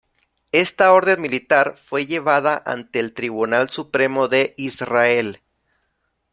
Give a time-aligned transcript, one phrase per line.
[0.51, 5.41] Esta orden militar fue llevada ante el Tribunal Supremo de Israel.